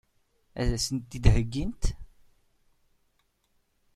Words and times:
Ad 0.61 0.69
sen-tt-id-heggint? 0.85 1.83